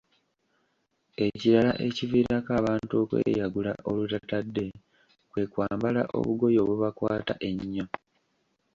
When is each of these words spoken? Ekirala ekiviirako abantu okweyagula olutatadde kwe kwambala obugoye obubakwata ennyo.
Ekirala 1.25 1.73
ekiviirako 1.87 2.49
abantu 2.59 2.93
okweyagula 3.03 3.71
olutatadde 3.89 4.65
kwe 5.31 5.43
kwambala 5.51 6.01
obugoye 6.17 6.57
obubakwata 6.63 7.33
ennyo. 7.49 7.85